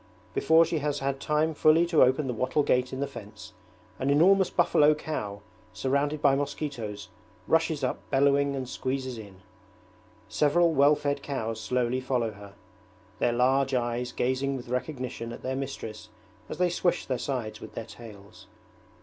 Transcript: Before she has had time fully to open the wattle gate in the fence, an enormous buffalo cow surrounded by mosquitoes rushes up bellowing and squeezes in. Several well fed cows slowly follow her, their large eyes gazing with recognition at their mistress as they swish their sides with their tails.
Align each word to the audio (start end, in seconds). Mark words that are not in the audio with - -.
Before 0.33 0.65
she 0.65 0.79
has 0.79 0.97
had 0.97 1.19
time 1.19 1.53
fully 1.53 1.85
to 1.85 2.01
open 2.01 2.25
the 2.25 2.33
wattle 2.33 2.63
gate 2.63 2.91
in 2.91 3.01
the 3.01 3.05
fence, 3.05 3.53
an 3.99 4.09
enormous 4.09 4.49
buffalo 4.49 4.95
cow 4.95 5.41
surrounded 5.73 6.23
by 6.23 6.33
mosquitoes 6.33 7.09
rushes 7.47 7.83
up 7.83 7.99
bellowing 8.09 8.55
and 8.55 8.67
squeezes 8.67 9.19
in. 9.19 9.41
Several 10.27 10.73
well 10.73 10.95
fed 10.95 11.21
cows 11.21 11.61
slowly 11.61 11.99
follow 12.01 12.31
her, 12.31 12.55
their 13.19 13.31
large 13.31 13.75
eyes 13.75 14.11
gazing 14.11 14.57
with 14.57 14.69
recognition 14.69 15.31
at 15.31 15.43
their 15.43 15.55
mistress 15.55 16.09
as 16.49 16.57
they 16.57 16.71
swish 16.71 17.05
their 17.05 17.19
sides 17.19 17.61
with 17.61 17.75
their 17.75 17.85
tails. 17.85 18.47